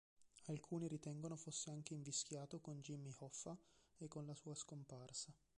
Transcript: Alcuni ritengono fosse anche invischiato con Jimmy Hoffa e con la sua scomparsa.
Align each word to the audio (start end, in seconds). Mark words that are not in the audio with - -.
Alcuni 0.47 0.87
ritengono 0.87 1.35
fosse 1.35 1.69
anche 1.69 1.93
invischiato 1.93 2.59
con 2.59 2.79
Jimmy 2.79 3.13
Hoffa 3.19 3.55
e 3.99 4.07
con 4.07 4.25
la 4.25 4.33
sua 4.33 4.55
scomparsa. 4.55 5.31